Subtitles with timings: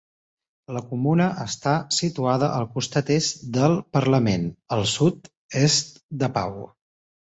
[0.77, 6.63] La comuna està situada al costat est del departament, al sud-est de Pau.